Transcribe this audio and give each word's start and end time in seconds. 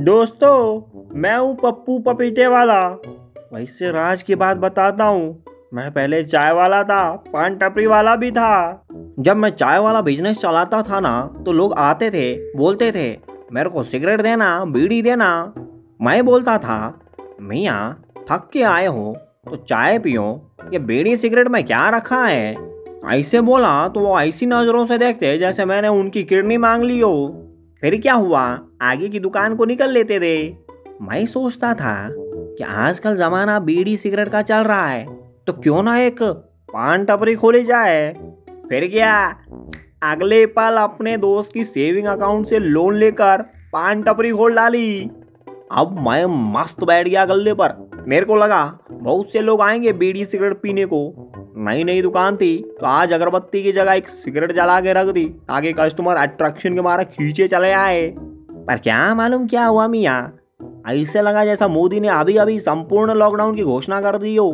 दोस्तों, 0.00 0.80
मैं 1.14 1.36
हूँ 1.38 1.54
पप्पू 1.56 1.98
पपीते 1.98 2.46
वाला। 2.46 2.80
वैसे 3.54 3.90
राज 3.90 4.22
की 4.22 4.34
बात 4.34 4.56
बताता 4.56 5.04
हूँ। 5.04 5.44
मैं 5.74 5.90
पहले 5.90 6.22
चाय 6.24 6.52
वाला 6.52 6.82
था, 6.82 7.10
पान 7.32 7.56
टपरी 7.56 7.86
वाला 7.86 8.14
भी 8.16 8.30
था। 8.30 8.84
जब 9.18 9.36
मैं 9.36 9.50
चाय 9.50 9.78
वाला 9.78 10.00
बिज़नेस 10.00 10.40
चलाता 10.40 10.82
था 10.82 11.00
ना 11.00 11.12
तो 11.44 11.52
लोग 11.52 11.74
आते 11.78 12.10
थे, 12.10 12.56
बोलते 12.56 12.90
थे, 12.92 13.18
मेरे 13.52 13.70
को 13.70 13.82
सिगरेट 13.82 14.20
देना, 14.20 14.64
बीड़ी 14.64 15.02
देना। 15.02 15.52
मैं 16.02 16.24
बोलता 16.24 16.58
था, 16.58 17.00
मियाँ, 17.40 18.02
थक 18.30 18.48
के 18.52 18.62
आए 18.62 18.86
हो 18.86 19.16
तो 19.50 19.56
चाय 19.56 19.98
पियो। 19.98 20.56
ये 20.72 20.78
बीड़ी 20.78 21.16
सिगरेट 21.16 21.48
में 21.48 21.64
क्या 21.64 21.88
रखा 21.90 22.24
है? 22.24 22.56
ऐसे 23.08 23.40
बोला 23.40 23.88
तो 23.88 24.00
वो 24.00 24.20
ऐसी 24.20 24.46
नज़रों 24.46 24.86
से 24.86 24.98
देखते 24.98 25.38
जैसे 25.38 25.64
मैंने 25.64 25.88
उनकी 25.88 26.24
किडनी 26.24 26.56
मांग 26.56 26.82
ली 26.82 27.00
हो। 27.00 27.39
फिर 27.82 28.00
क्या 28.00 28.14
हुआ? 28.14 28.42
आगे 28.82 29.08
की 29.08 29.20
दुकान 29.20 29.54
को 29.56 29.64
निकल 29.64 29.90
लेते 29.90 30.18
थे। 30.20 30.56
मैं 31.02 31.26
सोचता 31.26 31.74
था 31.74 31.94
कि 32.10 32.64
आजकल 32.64 33.16
जमाना 33.16 33.58
बीड़ी 33.60 33.96
सिगरेट 33.96 34.28
का 34.28 34.42
चल 34.42 34.64
रहा 34.64 34.86
है 34.86 35.04
तो 35.46 35.52
क्यों 35.52 35.82
ना 35.82 35.98
एक 35.98 36.22
पान 36.72 37.04
टपरी 37.04 37.34
खोली 37.34 37.64
जाए? 37.64 38.12
फिर 38.68 38.88
क्या? 38.88 39.28
अगले 40.02 40.44
पल 40.46 40.76
अपने 40.76 41.16
दोस्त 41.16 41.52
की 41.52 41.64
सेविंग 41.64 42.06
अकाउंट 42.06 42.46
से 42.46 42.58
लोन 42.58 42.94
लेकर 42.94 43.42
पान 43.72 44.02
टपरी 44.02 44.30
खोल 44.32 44.54
डाली। 44.54 45.10
अब 45.72 45.98
मैं 46.00 46.24
मस्त 46.52 46.84
बैठ 46.84 47.08
गया 47.08 47.24
गल्ले 47.24 47.54
पर। 47.54 48.04
मेरे 48.08 48.26
को 48.26 48.36
लगा, 48.36 48.78
बहुत 48.92 49.32
से 49.32 49.40
लोग 49.40 49.60
आएँगे 49.60 49.92
बीड़ी 49.92 50.24
सिगरेट 50.24 50.60
पीने 50.62 50.84
को। 50.84 51.19
नई 51.56 51.84
नई 51.84 52.02
दुकान 52.02 52.36
थी 52.36 52.56
तो 52.80 52.86
आज 52.86 53.12
अगरबत्ती 53.12 53.62
की 53.62 53.72
जगह 53.72 53.92
एक 53.92 54.08
सिगरेट 54.08 54.52
जला 54.52 54.80
के 54.80 54.92
रख 54.92 55.06
दी, 55.06 55.24
ताकि 55.24 55.72
कस्टमर 55.72 56.16
अट्रैक्शन 56.16 56.74
के 56.74 56.80
मारे 56.80 57.04
खींचे 57.04 57.48
चले 57.48 57.72
आए। 57.72 58.06
पर 58.18 58.76
क्या 58.76 59.14
मालूम 59.14 59.46
क्या 59.46 59.64
हुआ 59.66 59.86
मियाँ? 59.88 60.36
ऐसे 60.88 61.22
लगा 61.22 61.44
जैसा 61.44 61.68
मोदी 61.68 62.00
ने 62.00 62.08
अभी 62.08 62.36
अभी 62.36 62.58
संपूर्ण 62.60 63.14
लॉकडाउन 63.14 63.54
की 63.56 63.62
घोषणा 63.62 64.00
कर 64.00 64.18
दी 64.18 64.36
हो। 64.36 64.50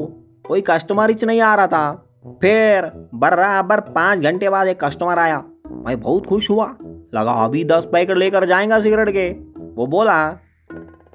कोई 0.49 0.61
कस्टमर 0.61 1.11
ही 1.11 1.27
नहीं 1.27 1.41
आ 1.41 1.55
रहा 1.55 1.67
था। 1.67 2.13
फिर 2.43 2.91
बराबर 3.15 3.81
पाँच 3.81 4.21
घंटे 4.21 4.49
बाद 4.51 4.69
एक 4.69 4.85
कस्टमर 4.85 5.19
आया। 5.19 5.45
मैं 5.73 6.01
बहुत 6.01 6.27
खुश 6.27 6.51
हुआ। 6.51 6.67
लगा, 7.15 7.33
अभी 7.33 7.65
दस 7.65 7.89
पैकेट 7.93 8.17
लेकर 8.17 8.45
जाएगा 8.45 8.81
सिगरेट 8.81 9.11
के। 9.11 9.29
वो 9.75 9.87
बोला, 9.87 10.39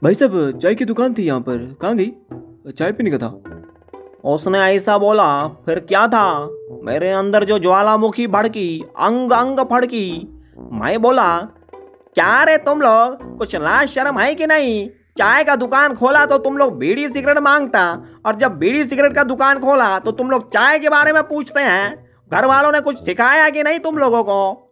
भाई 0.04 0.14
साहब, 0.14 0.60
चाय 0.64 0.76
की 0.76 0.86
दुकान 0.86 1.14
थी 1.14 1.24
यहाँ 1.24 1.42
पर। 1.42 1.76
कहाँ 1.82 1.96
गई? 1.96 2.12
चाय 2.72 2.92
पीने 2.92 3.12
का 3.12 3.18
था। 3.18 3.51
उसने 4.24 4.60
ऐसा 4.60 4.98
बोला, 4.98 5.48
फिर 5.66 5.80
क्या 5.80 6.08
था? 6.08 6.50
मेरे 6.84 7.12
अंदर 7.12 7.44
जो 7.44 7.58
ज्वालामुखी 7.60 8.28
भड़की 8.28 8.84
अंग 9.00 9.32
अंग 9.32 9.60
फड़की। 9.72 10.38
मैं 10.74 11.02
बोला, 11.02 11.38
क्या 12.16 12.44
रे 12.44 12.58
तुम 12.58 12.82
लोग, 12.82 13.38
कुछ 13.38 13.56
लाज 13.56 13.88
शर्म 13.88 14.20
है 14.20 14.34
कि 14.36 14.48
नहीं? 14.48 14.90
चाय 15.18 15.44
का 15.44 15.56
दुकान 15.56 15.96
खोला 15.96 16.26
तो 16.26 16.38
तुम 16.38 16.58
लोग 16.58 16.78
बीड़ी 16.78 17.08
सिगरेट 17.10 17.38
माँगता, 17.38 17.84
और 18.26 18.36
जब 18.36 18.58
बीड़ी 18.58 18.84
सिगरेट 18.86 19.14
का 19.14 19.24
दुकान 19.24 19.60
खोला 19.60 19.98
तो 20.00 20.12
तुम 20.12 20.30
लोग 20.30 20.50
चाय 20.50 20.80
के 20.80 20.90
बारे 20.90 21.14
में 21.14 21.22
पूछते 21.24 21.60
हैं। 21.60 22.10
घर 22.32 22.46
वालों 22.46 22.72
ने 22.72 22.80
कुछ 22.80 23.04
सिखाया 23.06 23.50
कि 23.50 23.64
नहीं 23.64 23.80
तुम 23.80 23.98
लोगों 23.98 24.24
को? 24.24 24.68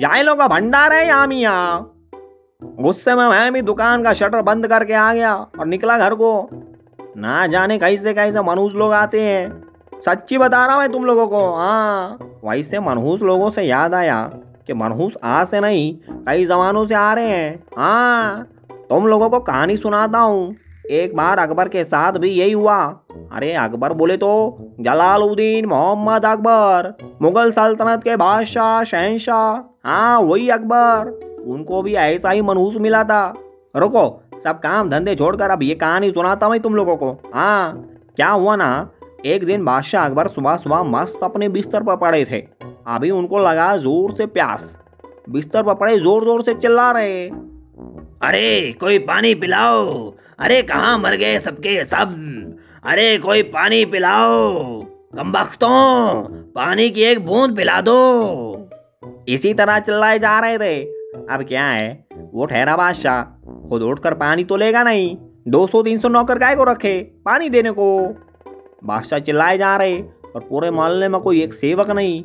जाए 0.00 0.22
लोग 0.22 0.42
भंडार 0.42 0.92
है 0.92 1.06
या 1.06 1.26
मिया। 1.26 1.54
गुस्से 2.62 3.14
में 3.14 3.26
मैं 3.28 3.52
भी 3.52 3.62
दुकान 3.62 4.02
का 4.02 4.12
शटर 4.12 4.42
बंद 4.42 4.66
करके 4.66 4.94
आ 4.94 5.12
गया 5.14 5.34
और 5.34 5.66
निकला 5.66 5.98
घर 5.98 6.14
को। 6.14 6.48
ना 7.16 7.46
जाने 7.46 7.78
कैसे 7.78 8.14
कैसे 8.14 8.42
मनुष्य 8.42 8.78
लोग 8.78 8.92
आते 8.92 9.22
हैं। 9.22 10.00
सच्ची 10.06 10.38
बता 10.38 10.64
रहा 10.66 10.82
हूँ 10.82 10.88
तुम 10.88 11.04
लोगों 11.04 11.26
को 11.26 11.40
हाँ। 11.54 12.18
वैसे 12.44 12.80
मनहूस 12.80 13.22
लोगों 13.22 13.50
से 13.50 13.62
याद 13.62 13.94
आया 13.94 14.22
कि 14.66 14.74
मनहूस 14.74 15.16
आ 15.24 15.44
से 15.44 15.60
नहीं, 15.60 15.94
कई 16.26 16.44
जमानों 16.46 16.86
से 16.86 16.94
आ 16.94 17.12
रहे 17.14 17.28
हैं। 17.28 17.62
हाँ 17.78 18.46
तुम 18.88 19.06
लोगों 19.06 19.30
को 19.30 19.40
कहानी 19.40 19.76
सुनाता 19.76 20.18
हूँ। 20.18 20.54
एक 20.90 21.16
बार 21.16 21.38
अकबर 21.38 21.68
के 21.68 21.84
साथ 21.84 22.12
भी 22.12 22.28
यही 22.30 22.52
हुआ। 22.52 22.76
अरे 23.32 23.52
अकबर 23.52 23.92
बोले 23.92 24.16
तो 24.16 24.30
जलालुद्दीन 24.80 25.66
मोहम्मद 25.66 26.24
अकबर, 26.24 26.92
मुगल 27.22 27.50
सल्तनत 27.52 28.02
के 28.02 28.16
बादशाह 28.16 28.82
शहनशाह 28.84 29.88
हाँ 29.88 30.20
वही 30.20 30.48
अकबर। 30.48 31.10
उनको 31.46 31.82
भी 31.82 31.94
ऐसा 31.94 32.30
ही 32.30 32.42
मनहूस 32.42 32.76
मिला 32.76 33.02
था। 33.04 33.34
रुको 33.76 34.08
सब 34.44 34.58
काम 34.58 34.90
धंधे 34.90 35.14
छोड़कर 35.14 35.50
अब 35.50 35.62
ये 35.62 35.74
कहानी 35.74 36.10
सुनाता 36.10 36.48
मैं 36.48 36.60
तुम 36.60 36.74
लोगों 36.74 36.96
को। 36.96 37.12
हाँ 37.34 37.88
क्या 38.16 38.28
हुआ 38.28 38.56
ना, 38.56 38.90
एक 39.26 39.44
दिन 39.44 39.64
बादशाह 39.64 40.06
अकबर 40.06 40.28
सुबह 40.28 40.56
सुबह 40.56 40.82
मस्त 40.82 41.20
अपने 41.22 41.48
बिस्तर 41.48 41.82
पर 41.82 41.96
पड़े 41.96 42.24
थे। 42.24 42.40
अभी 42.86 43.10
उनको 43.10 43.38
लगा 43.38 43.76
ज़ोर 43.76 44.12
से 44.12 44.26
प्यास। 44.26 44.76
बिस्तर 45.30 45.62
पर 45.62 45.74
पड़े 45.74 45.98
ज़ोर 45.98 46.24
ज़ोर 46.24 46.42
से 46.42 46.54
चिल्ला 46.54 46.90
रहे। 46.90 47.26
अरे, 48.22 48.72
कोई 48.72 48.98
पानी 48.98 49.34
पिलाओ। 49.34 50.12
अरे, 50.38 50.62
कहाँ 50.62 50.98
मर 50.98 51.14
गए 51.14 51.38
सबके 51.38 51.84
सब? 51.84 52.14
अरे, 52.84 53.18
कोई 53.18 53.42
पानी 53.42 53.84
पिलाओ। 53.84 54.82
कम 55.18 55.32
पानी 56.54 56.90
की 56.90 57.02
एक 57.02 57.26
बूंद 57.26 57.56
पिला 57.56 57.80
दो। 57.80 58.70
इसी 59.28 59.54
तरह 59.54 59.78
चिल्लाए 59.78 60.18
जा 60.18 60.38
रहे 60.38 60.58
थे। 60.58 60.97
अब 61.14 61.44
क्या 61.48 61.64
है? 61.64 62.06
वो 62.34 62.46
ठहरा 62.46 62.76
बादशाह। 62.76 63.22
खुद 63.68 63.82
उठकर 63.82 64.14
पानी 64.14 64.44
तो 64.44 64.56
लेगा 64.56 64.82
नहीं। 64.82 65.16
दो 65.48 65.66
सौ, 65.66 65.82
तीन 65.82 65.98
सौ 65.98 66.08
नौकर 66.08 66.38
गाय 66.38 66.56
को 66.56 66.64
रखे, 66.64 67.00
पानी 67.00 67.48
देने 67.48 67.70
को। 67.70 68.08
बादशाह 68.84 69.18
चिल्लाए 69.18 69.58
जा 69.58 69.76
रहे 69.76 70.00
और 70.36 70.40
पूरे 70.50 70.70
मोहल्ले 70.70 71.08
में 71.08 71.20
कोई 71.20 71.42
एक 71.42 71.54
सेवक 71.54 71.90
नहीं। 71.90 72.24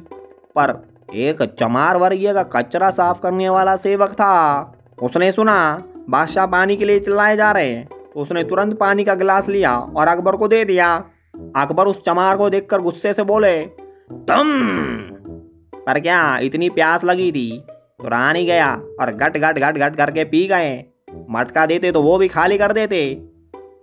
पर 0.57 0.87
एक 1.15 1.55
चमार 1.59 1.97
वर्गीय 1.97 2.33
का 2.33 2.43
कचरा 2.43 2.89
साफ़ 2.89 3.21
करने 3.21 3.49
वाला 3.49 3.75
सेवक 3.75 4.11
था। 4.11 4.63
उसने 5.03 5.31
सुना, 5.31 5.83
बादशाह 6.09 6.45
पानी 6.45 6.75
के 6.75 6.85
लिए 6.85 6.99
चिल्लाए 6.99 7.35
जा 7.35 7.51
रहे 7.51 7.71
हैं। 7.71 7.87
तो 7.87 8.19
उसने 8.19 8.43
तुरंत 8.43 8.79
पानी 8.79 9.03
का 9.03 9.15
गिलास 9.15 9.49
लिया 9.49 9.77
और 9.77 10.07
अकबर 10.07 10.35
को 10.35 10.47
दे 10.47 10.65
दिया। 10.65 11.03
अकबर 11.55 11.85
उस 11.85 12.01
चमार 12.05 12.37
को 12.37 12.49
देखकर 12.49 12.81
गुस्से 12.81 13.13
से 13.13 13.23
बोले, 13.23 13.65
तुम, 14.11 14.43
पर 15.73 15.99
क्या 15.99 16.37
इतनी 16.37 16.69
प्यास 16.69 17.03
लगी 17.03 17.31
थी? 17.31 17.63
तो 18.03 18.09
रानी 18.09 18.43
गया 18.45 18.73
और 19.01 19.11
गट 19.13 19.37
गट 19.37 19.59
गट 19.59 19.77
गट 19.77 19.95
करके 19.95 20.23
पी 20.23 20.45
गए। 20.47 20.73
मटका 21.29 21.65
देते 21.65 21.91
तो 21.91 22.01
वो 22.01 22.17
भी 22.17 22.27
खाली 22.27 22.57
कर 22.57 22.71
देते। 22.73 23.03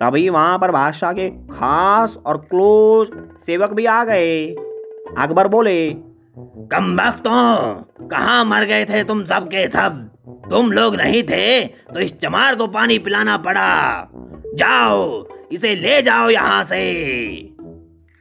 तभी 0.01 0.29
वहाँ 0.29 0.59
पर 0.59 0.71
बादशाह 0.71 1.13
के 1.13 1.29
खास 1.31 2.17
और 2.27 2.37
क्लोज 2.51 3.11
सेवक 3.47 3.73
भी 3.73 3.87
आ 3.87 4.05
गए। 4.05 4.47
अकबर 5.19 5.49
बोले, 5.49 5.91
कम 6.71 6.95
वक्तों, 7.01 8.09
कहाँ 8.09 8.45
मर 8.45 8.65
गए 8.65 8.85
थे 8.85 9.03
तुम 9.05 9.25
सब 9.25 9.47
के 9.47 9.67
सब? 9.69 10.07
तुम 10.51 10.71
लोग 10.73 10.97
नहीं 10.97 11.23
थे 11.23 11.65
तो 11.65 12.01
इस 12.01 12.19
चमार 12.19 12.55
को 12.55 12.67
पानी 12.67 12.99
पिलाना 12.99 13.37
पड़ा। 13.37 14.09
जाओ, 14.55 15.27
इसे 15.53 15.75
ले 15.75 16.01
जाओ 16.03 16.29
यहाँ 16.29 16.63
से। 16.65 16.83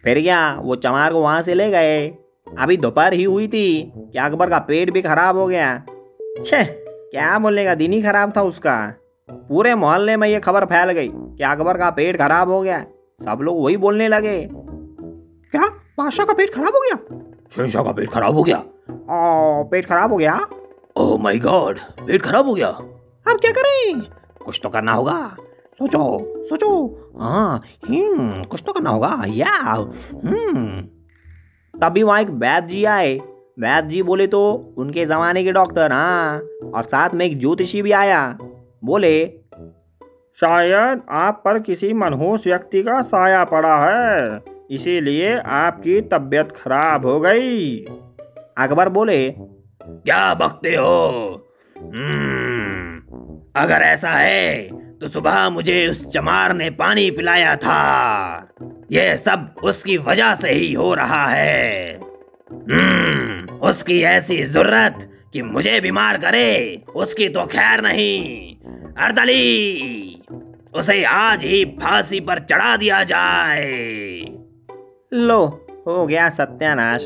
फिर 0.04 0.22
क्या, 0.22 0.56
वो 0.56 0.76
चमार 0.76 1.14
को 1.14 1.22
वहाँ 1.22 1.42
से 1.42 1.54
ले 1.54 1.70
गए। 1.70 2.08
अभी 2.48 2.78
दोपहर 2.78 3.14
ही 3.14 3.24
हुई 3.24 3.48
थी, 3.48 3.92
कि 3.96 4.20
अकबर 4.20 4.50
का 4.50 4.60
पेट 4.60 4.92
भी 4.92 5.02
खराब 5.02 5.38
हो 5.38 5.48
गया। 5.48 5.74
छे 6.46 6.64
क्या 7.12 7.38
बोलने 7.40 7.66
का 7.66 7.76
दिन 7.76 7.94
ही 7.94 8.02
खराब 8.02 8.34
था 8.38 8.42
उसका। 8.42 8.76
पूरे 9.30 9.74
मोहल्ले 9.76 10.16
में 10.18 10.28
ये 10.28 10.40
खबर 10.40 10.66
फैल 10.66 10.92
गई 10.92 11.10
कि 11.14 11.44
अकबर 11.44 11.78
का 11.78 11.90
पेट 11.90 12.18
खराब 12.18 12.50
हो 12.50 12.62
गया। 12.62 12.80
सब 13.24 13.40
लोग 13.42 13.64
वही 13.64 13.78
बोलने 13.78 14.08
लगे। 14.08 14.50
क्या? 14.52 15.68
बादशाह 15.98 16.26
का 16.26 16.34
पेट 16.34 16.54
खराब 16.54 16.76
हो 16.76 16.82
गया? 16.82 16.98
शहनशाह 17.56 17.84
का 17.84 17.92
पेट 17.92 18.10
खराब 18.10 18.36
हो 18.36 18.44
गया। 18.44 18.58
ओ 18.90 19.64
पेट 19.64 19.86
खराब 19.86 20.12
हो 20.12 20.18
गया? 20.18 20.48
ओह 20.98 21.18
माय 21.24 21.40
गॉड 21.40 21.80
पेट 22.00 22.22
खराब 22.22 22.46
हो 22.46 22.54
गया। 22.54 22.68
अब 22.68 23.40
क्या 23.42 23.52
करें? 23.52 24.02
कुछ 24.46 24.60
तो 24.64 24.70
करना 24.70 24.92
होगा। 24.92 25.36
सोचो 25.80 26.44
सोचो। 26.44 26.70
हाँ 27.20 27.62
हम्म 27.90 28.44
कुछ 28.44 28.64
तो 28.66 28.74
करना 28.74 28.90
होगा। 28.90 29.24
या 29.28 29.54
हम्म। 29.54 30.82
तभी 31.80 32.04
वहाँ 32.04 32.22
एक 32.22 32.30
वैद्य 32.30 32.68
जी 32.68 32.84
आए। 32.86 33.20
वैद्य 33.60 33.90
जी 33.90 34.02
बोले 34.04 34.28
तो 34.28 34.74
उनके 34.78 35.06
ज़माने 35.06 35.44
के 35.44 35.52
डॉक्टर 35.52 35.92
हाँ। 35.92 36.40
और 36.76 36.84
साथ 36.84 37.10
में 37.14 37.26
एक 37.26 37.40
ज्योतिषी 37.40 37.82
भी 37.82 37.92
आया। 37.92 38.38
बोले 38.86 39.26
शायद 40.38 41.02
आप 41.10 41.42
पर 41.46 41.60
किसी 41.60 41.94
मनहूस 41.94 42.48
व्यक्ति 42.48 42.84
का 42.84 43.02
साया 43.02 43.44
पड़ा 43.44 43.76
है 43.78 44.40
इसीलिए 44.72 45.38
आपकी 45.40 46.00
तबीयत 46.02 46.52
खराब 46.52 47.06
हो 47.06 47.20
गई। 47.20 47.78
अकबर 48.58 48.90
बोले 48.90 49.30
क्या 49.32 50.34
बकते 50.34 50.76
हो? 50.76 51.46
अगर 53.56 53.82
ऐसा 53.82 54.10
है 54.10 54.68
तो 55.00 55.08
सुबह 55.08 55.50
मुझे 55.50 55.88
उस 55.88 56.06
चमार 56.06 56.54
ने 56.54 56.70
पानी 56.70 57.12
पिलाया 57.12 57.56
था। 57.56 58.50
यह 58.92 59.16
सब 59.16 59.54
उसकी 59.64 59.98
वजह 59.98 60.34
से 60.36 60.50
ही 60.50 60.74
हो 60.74 60.94
रहा 60.94 61.26
है। 61.26 62.09
उसकी 63.62 64.02
ऐसी 64.02 64.44
ज़रूरत 64.44 65.12
कि 65.34 65.42
मुझे 65.42 65.80
बीमार 65.82 66.18
करे, 66.18 66.82
उसकी 66.96 67.30
तो 67.30 67.46
खैर 67.46 67.82
नहीं। 67.82 68.56
अर्दली, 68.98 70.22
उसे 70.76 71.04
आज 71.04 71.46
ही 71.46 71.66
फांसी 71.66 72.20
पर 72.20 72.40
चढ़ा 72.40 72.78
दिया 72.78 73.04
जाए। 73.04 74.22
लो, 75.14 75.68
हो 75.88 76.08
गया 76.08 76.30
सत्यानाश। 76.30 77.02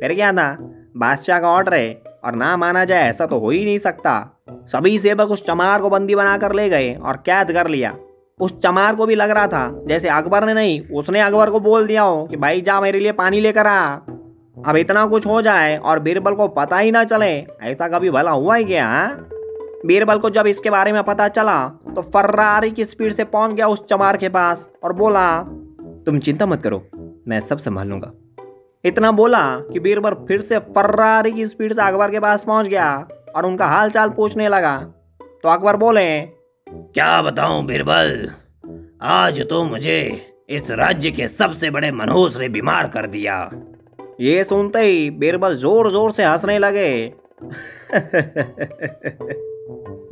फिर 0.00 0.14
क्या 0.14 0.32
था? 0.32 0.56
बादशाह 0.96 1.40
का 1.40 1.48
ऑर्डर 1.48 1.74
है, 1.74 2.02
और 2.24 2.34
ना 2.34 2.56
माना 2.56 2.84
जाए 2.84 3.08
ऐसा 3.08 3.26
तो 3.26 3.38
हो 3.38 3.50
ही 3.50 3.64
नहीं 3.64 3.78
सकता। 3.78 4.42
सभी 4.50 4.98
सेवक 4.98 5.30
उस 5.30 5.46
चमार 5.46 5.80
को 5.80 5.90
बंदी 5.90 6.14
बनाकर 6.14 6.52
ले 6.52 6.68
गए 6.68 6.94
और 6.94 7.16
कैद 7.16 7.52
कर 7.52 7.66
लिया। 7.66 7.96
उस 8.40 8.58
चमार 8.58 8.94
को 8.94 9.06
भी 9.06 9.14
लग 9.14 9.30
रहा 9.30 9.46
था, 9.46 9.80
जैसे 9.88 10.08
अकबर 10.08 10.44
ने 10.44 10.54
नहीं, 10.54 10.80
उसने 10.80 11.20
अकबर 11.20 11.50
को 11.50 11.60
बोल 11.60 11.86
दिया 11.86 12.02
हो 12.02 12.24
कि, 12.24 12.36
भाई, 12.36 12.60
जा 12.60 12.80
मेरे 12.80 12.98
लिए 12.98 13.12
पानी 13.12 13.40
लेकर 13.40 13.66
आ। 13.66 13.98
अब 14.56 14.76
इतना 14.76 15.04
कुछ 15.06 15.26
हो 15.26 15.40
जाए 15.42 15.76
और 15.76 15.98
बीरबल 16.00 16.34
को 16.34 16.46
पता 16.48 16.78
ही 16.78 16.90
ना 16.90 17.02
चले, 17.04 17.32
ऐसा 17.62 17.88
कभी 17.88 18.10
भला 18.10 18.30
हुआ 18.30 18.54
ही 18.56 18.64
क्या 18.64 18.86
हाँ? 18.86 19.28
बीरबल 19.86 20.18
को 20.18 20.30
जब 20.30 20.46
इसके 20.46 20.70
बारे 20.70 20.92
में 20.92 21.02
पता 21.04 21.26
चला 21.28 21.56
तो 21.94 22.02
फर्रारी 22.04 22.70
की 22.70 22.84
स्पीड 22.84 23.12
से 23.12 23.24
पहुँच 23.26 23.52
गया 23.52 23.66
उस 23.68 23.84
चमार 23.86 24.16
के 24.16 24.28
पास 24.28 24.68
और 24.84 24.92
बोला, 24.92 25.38
तुम 26.06 26.18
चिंता 26.18 26.46
मत 26.46 26.62
करो, 26.62 26.82
मैं 27.28 27.40
सब 27.40 27.58
संभाल 27.58 27.88
लूँगा। 27.88 28.12
इतना 28.84 29.10
बोला 29.12 29.44
कि 29.62 29.80
बीरबल 29.80 30.14
फिर 30.28 30.42
से 30.42 30.58
फर्रारी 30.58 31.32
की 31.32 31.46
स्पीड 31.46 31.74
से 31.74 31.82
अकबर 31.82 32.10
के 32.10 32.20
पास 32.20 32.44
पहुँच 32.44 32.66
गया 32.66 32.88
और 33.36 33.46
उनका 33.46 33.66
हाल 33.66 33.90
चाल 33.90 34.10
पूछने 34.10 34.48
लगा। 34.48 34.76
तो 35.20 35.48
अकबर 35.48 35.76
बोले, 35.76 36.20
क्या 36.66 37.22
बताऊँ 37.22 37.64
बीरबल, 37.66 38.28
आज 39.02 39.40
तो 39.50 39.64
मुझे 39.64 40.00
इस 40.48 40.70
राज्य 40.70 41.10
के 41.10 41.28
सबसे 41.28 41.70
बड़े 41.70 41.90
मनहूस 41.92 42.38
ने 42.38 42.48
बीमार 42.48 42.88
कर 42.88 43.06
दिया। 43.06 43.38
ये 44.20 44.44
सुनते 44.44 44.80
ही 44.80 45.10
बीरबल 45.20 45.56
ज़ोर 45.56 45.90
ज़ोर 45.92 46.12
से 46.12 46.24
हंसने 46.24 46.58
लगे। 46.58 46.90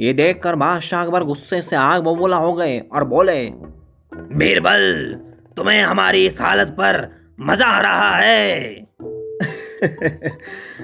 ये 0.00 0.12
देखकर 0.12 0.54
बादशाह 0.54 1.02
अकबर 1.02 1.24
गुस्से 1.24 1.62
से 1.62 1.76
आग 1.76 2.02
बबूला 2.02 2.36
हो 2.36 2.52
गए 2.54 2.78
और 2.92 3.04
बोले 3.08 3.52
बीरबल 4.12 5.14
तुम्हें 5.56 5.82
हमारी 5.82 6.26
इस 6.26 6.40
हालत 6.40 6.68
पर 6.80 7.08
मज़ा 7.40 7.66
आ 7.66 7.80
रहा 7.80 8.16
है। 8.16 8.86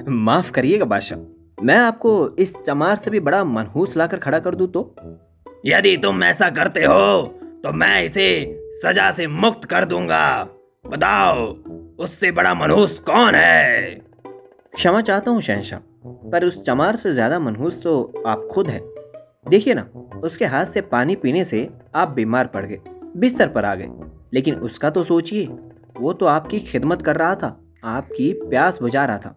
माफ़ 0.08 0.52
करिएगा 0.52 0.84
बादशाह 0.84 1.18
मैं 1.58 1.78
आपको 1.78 2.36
इस 2.38 2.56
चमार 2.56 2.96
से 2.96 3.10
भी 3.10 3.20
बड़ा 3.20 3.44
मनहूस 3.44 3.96
लाकर 3.96 4.18
खड़ा 4.18 4.38
कर 4.38 4.54
दूँ 4.54 4.68
तो? 4.68 4.94
यदि 5.66 5.96
तुम 5.96 6.24
ऐसा 6.24 6.50
करते 6.50 6.84
हो 6.84 7.22
तो 7.64 7.72
मैं 7.72 8.04
इसे 8.04 8.60
सजा 8.74 9.10
से 9.10 9.26
मुक्त 9.26 9.64
कर 9.64 9.84
दूँगा। 9.84 10.48
बताओ 10.84 11.46
उससे 12.00 12.30
बड़ा 12.32 12.54
मनहूस 12.54 12.98
कौन 12.98 13.34
है? 13.34 13.94
क्षमा 14.74 15.00
चाहता 15.00 15.30
हूँ, 15.30 15.40
शहनशाह, 15.42 15.80
पर 16.30 16.44
उस 16.44 16.62
चमार 16.64 16.96
से 16.96 17.12
ज़्यादा 17.12 17.38
मनहूस 17.38 17.80
तो 17.82 18.22
आप 18.26 18.46
खुद 18.52 18.68
हैं। 18.68 18.80
देखिए 19.48 19.74
ना, 19.74 19.82
उसके 20.24 20.44
हाथ 20.44 20.66
से 20.66 20.80
पानी 20.80 21.16
पीने 21.16 21.44
से 21.44 21.68
आप 21.94 22.08
बीमार 22.08 22.46
पड़ 22.46 22.64
गए, 22.66 22.78
बिस्तर 23.16 23.48
पर 23.48 23.64
आ 23.64 23.74
गए। 23.74 23.88
लेकिन 24.34 24.54
उसका 24.54 24.90
तो 24.90 25.02
सोचिए, 25.04 25.46
वो 25.96 26.12
तो 26.12 26.26
आपकी 26.26 26.60
खिदमत 26.60 27.02
कर 27.02 27.16
रहा 27.16 27.34
था, 27.34 27.56
आपकी 27.84 28.32
प्यास 28.40 28.80
बुझा 28.82 29.04
रहा 29.04 29.18
था। 29.18 29.34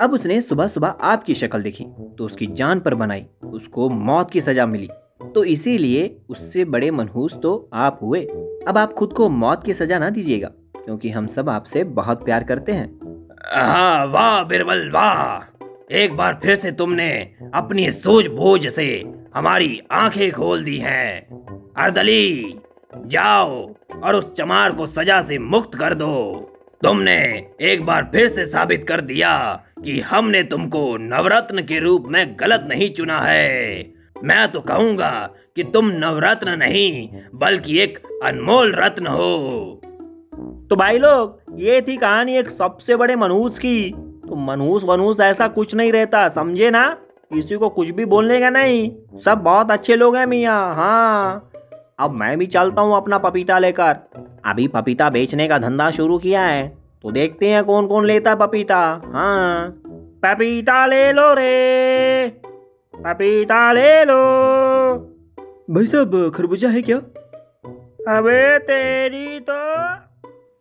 अब 0.00 0.12
उसने 0.12 0.40
सुबह 0.40 0.66
सुबह 0.68 0.88
आपकी 1.02 1.34
शक्ल 1.34 1.62
देखी 1.62 1.84
तो 2.18 2.24
उसकी 2.24 2.46
जान 2.48 2.80
पर 2.80 2.94
बनाई, 2.94 3.26
उसको 3.44 3.88
मौत 3.90 4.30
की 4.30 4.40
सजा 4.40 4.66
मिली। 4.66 4.88
तो 5.34 5.44
इसीलिए 5.44 6.16
उससे 6.28 6.64
बड़े 6.64 6.90
मनहूस 6.90 7.38
तो 7.42 7.70
आप 7.74 7.98
हुए। 8.02 8.24
अब 8.68 8.78
आप 8.78 8.92
खुद 8.92 9.12
को 9.12 9.28
मौत 9.30 9.64
की 9.64 9.74
सजा 9.74 9.98
ना 9.98 10.10
दीजिएगा। 10.10 10.50
क्योंकि 10.84 11.10
हम 11.10 11.26
सब 11.26 11.48
आपसे 11.48 11.84
बहुत 11.84 12.24
प्यार 12.24 12.44
करते 12.44 12.72
हैं। 12.72 13.00
हाँ 13.52 14.06
वाह, 14.06 14.42
बिरबल, 14.44 14.90
वाह। 14.90 15.50
एक 15.92 16.16
बार 16.16 16.40
फिर 16.42 16.54
से 16.54 16.72
तुमने 16.72 17.34
अपनी 17.54 17.90
सूझबूझ 17.92 18.68
से 18.68 19.04
हमारी 19.34 19.82
आँखें 19.90 20.32
खोल 20.32 20.64
दी 20.64 20.78
हैं। 20.78 21.20
अर्दली, 21.76 22.58
जाओ 23.06 23.74
और 24.02 24.14
उस 24.14 24.34
चमार 24.34 24.72
को 24.72 24.86
सजा 24.86 25.22
से 25.22 25.38
मुक्त 25.38 25.78
कर 25.78 25.94
दो। 25.94 26.50
तुमने 26.82 27.46
एक 27.60 27.86
बार 27.86 28.10
फिर 28.14 28.28
से 28.28 28.46
साबित 28.46 28.86
कर 28.88 29.00
दिया 29.00 29.64
कि 29.84 30.00
हमने 30.00 30.42
तुमको 30.42 30.96
नवरत्न 30.96 31.62
के 31.62 31.78
रूप 31.78 32.04
में 32.08 32.36
गलत 32.40 32.64
नहीं 32.68 32.90
चुना 32.90 33.20
है। 33.20 33.84
मैं 34.24 34.52
तो 34.52 34.60
कहूँगा 34.60 35.30
कि 35.56 35.62
तुम 35.62 35.86
नवरत्न 35.86 36.48
नहीं, 36.48 37.08
बल्कि 37.34 37.78
एक 37.78 37.98
अनमोल 38.24 38.74
रत्न 38.74 39.06
हो। 39.06 39.80
तो 40.70 40.76
भाई 40.76 40.98
लोग 40.98 41.40
ये 41.54 41.80
थी 41.82 41.96
कहानी 41.96 42.36
एक 42.36 42.50
सबसे 42.50 42.96
बड़े 42.96 43.16
मनहूस 43.16 43.58
की। 43.58 43.90
तो 44.28 44.36
मनहूस 44.36 44.84
वनहूस 44.84 45.20
ऐसा 45.20 45.48
कुछ 45.48 45.74
नहीं 45.74 45.92
रहता 45.92 46.28
समझे 46.28 46.70
ना? 46.70 46.96
किसी 47.32 47.56
को 47.56 47.68
कुछ 47.68 47.88
भी 47.88 48.04
बोलने 48.04 48.40
का 48.40 48.50
नहीं। 48.50 48.90
सब 49.18 49.38
बहुत 49.38 49.70
अच्छे 49.70 49.96
लोग 49.96 50.16
हैं 50.16 50.26
मियाँ 50.26 50.74
हाँ। 50.74 51.50
अब 51.98 52.10
मैं 52.10 52.38
भी 52.38 52.46
चलता 52.46 52.82
हूँ 52.82 52.96
अपना 52.96 53.18
पपीता 53.18 53.58
लेकर। 53.58 53.96
अभी 54.44 54.68
पपीता 54.68 55.10
बेचने 55.10 55.48
का 55.48 55.58
धंधा 55.58 55.90
शुरू 55.90 56.18
किया 56.18 56.42
है। 56.42 56.68
तो 57.02 57.10
देखते 57.10 57.48
हैं 57.48 57.64
कौन 57.64 57.86
कौन 57.86 58.04
लेता 58.04 58.30
है 58.30 58.36
पपीता 58.36 59.02
हाँ। 59.04 59.68
पपीता 60.24 60.86
ले 60.86 61.12
लो 61.12 61.34
रे। 61.34 62.28
पपीता 62.94 63.72
ले 63.72 64.04
लो। 64.04 64.22
भाई 65.70 65.86
साहब 65.86 66.32
खरबूजा 66.34 66.68
है 66.68 66.82
क्या? 66.82 66.96
अबे 68.16 68.58
तेरी 68.58 69.40
तो 69.40 69.54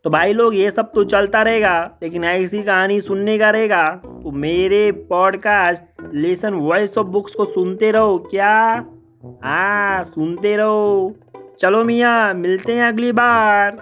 तो 0.03 0.09
भाई 0.09 0.33
लोग, 0.33 0.55
ये 0.55 0.71
सब 0.71 0.91
तो 0.93 1.03
चलता 1.03 1.41
रहेगा, 1.41 1.99
लेकिन 2.03 2.23
ऐसी 2.23 2.63
कहानी 2.63 3.01
सुनने 3.01 3.37
का 3.37 3.49
रहेगा। 3.49 3.83
तो 4.23 4.31
मेरे 4.31 4.91
podcast 4.91 5.83
lesson 6.13 6.53
voice 6.53 6.97
of 6.97 7.07
books 7.07 7.35
को 7.35 7.45
सुनते 7.45 7.91
रहो, 7.91 8.17
क्या? 8.31 8.85
हाँ 9.43 10.03
सुनते 10.03 10.55
रहो। 10.55 11.15
चलो 11.59 11.83
मियाँ, 11.83 12.33
मिलते 12.33 12.73
हैं 12.73 12.87
अगली 12.87 13.11
बार। 13.11 13.77